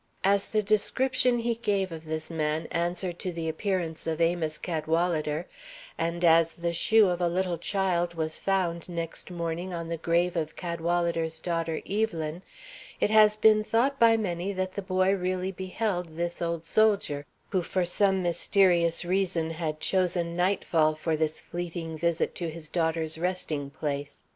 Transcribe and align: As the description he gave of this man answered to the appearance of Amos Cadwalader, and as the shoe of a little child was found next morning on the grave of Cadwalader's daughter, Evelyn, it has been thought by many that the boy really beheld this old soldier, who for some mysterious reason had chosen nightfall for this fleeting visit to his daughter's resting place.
As 0.23 0.49
the 0.49 0.63
description 0.63 1.37
he 1.37 1.53
gave 1.53 1.91
of 1.91 2.05
this 2.05 2.31
man 2.31 2.65
answered 2.71 3.19
to 3.19 3.31
the 3.31 3.47
appearance 3.47 4.07
of 4.07 4.19
Amos 4.19 4.57
Cadwalader, 4.57 5.45
and 5.95 6.25
as 6.25 6.55
the 6.55 6.73
shoe 6.73 7.07
of 7.07 7.21
a 7.21 7.29
little 7.29 7.59
child 7.59 8.15
was 8.15 8.39
found 8.39 8.89
next 8.89 9.29
morning 9.29 9.75
on 9.75 9.89
the 9.89 9.97
grave 9.97 10.35
of 10.35 10.55
Cadwalader's 10.55 11.37
daughter, 11.37 11.83
Evelyn, 11.87 12.41
it 12.99 13.11
has 13.11 13.35
been 13.35 13.63
thought 13.63 13.99
by 13.99 14.17
many 14.17 14.51
that 14.53 14.71
the 14.71 14.81
boy 14.81 15.13
really 15.13 15.51
beheld 15.51 16.17
this 16.17 16.41
old 16.41 16.65
soldier, 16.65 17.23
who 17.49 17.61
for 17.61 17.85
some 17.85 18.23
mysterious 18.23 19.05
reason 19.05 19.51
had 19.51 19.79
chosen 19.79 20.35
nightfall 20.35 20.95
for 20.95 21.15
this 21.15 21.39
fleeting 21.39 21.95
visit 21.95 22.33
to 22.33 22.49
his 22.49 22.69
daughter's 22.69 23.19
resting 23.19 23.69
place. 23.69 24.23